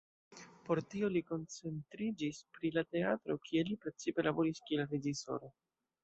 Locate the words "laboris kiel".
4.29-4.83